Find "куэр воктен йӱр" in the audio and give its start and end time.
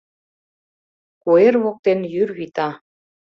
1.23-2.29